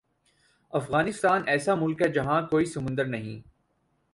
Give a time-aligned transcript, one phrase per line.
[0.73, 3.41] افغانستان ایسا ملک ہے جہاں کوئی سمندر نہیں ہے